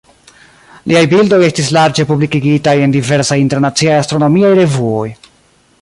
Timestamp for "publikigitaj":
2.13-2.75